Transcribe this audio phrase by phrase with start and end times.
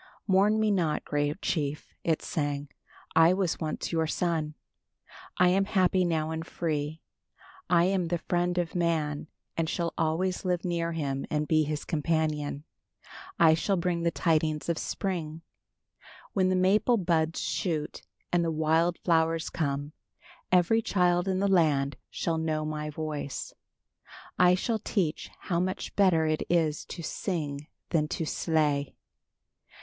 [0.25, 2.69] "Mourn me not, great chief," it sang.
[3.15, 4.55] "I was once your son.
[5.37, 7.03] "I am happy now and free.
[7.69, 11.85] "I am the friend of man and shall always live near him and be his
[11.85, 12.63] companion.
[13.39, 15.43] "I shall bring the tidings of spring.
[16.33, 18.01] "When the maple buds shoot
[18.33, 19.91] and the wild flowers come,
[20.51, 23.53] every child in the land shall know my voice.
[24.39, 28.95] "I shall teach how much better it is to sing than to slay.